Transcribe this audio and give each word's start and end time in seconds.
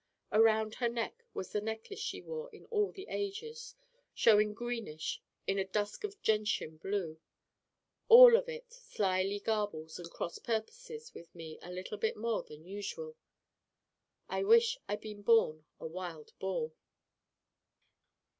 Around 0.31 0.73
her 0.73 0.89
neck 0.89 1.23
was 1.35 1.51
the 1.51 1.61
Necklace 1.61 1.99
she 1.99 2.23
wore 2.23 2.49
in 2.49 2.65
all 2.71 2.91
the 2.91 3.05
ages, 3.07 3.75
showing 4.15 4.55
greenish 4.55 5.21
in 5.45 5.59
a 5.59 5.63
dusk 5.63 6.03
of 6.03 6.19
gentian 6.23 6.77
blue. 6.77 7.19
All 8.09 8.35
of 8.35 8.49
it 8.49 8.73
slyly 8.73 9.39
garbles 9.39 9.99
and 9.99 10.09
cross 10.09 10.39
purposes 10.39 11.13
me 11.35 11.59
a 11.61 11.71
little 11.71 11.99
bit 11.99 12.17
more 12.17 12.41
than 12.41 12.65
usual. 12.65 13.15
I 14.27 14.43
wish 14.43 14.79
I'd 14.89 15.01
been 15.01 15.21
born 15.21 15.65
a 15.79 15.85
Wild 15.85 16.33
Boar. 16.39 16.73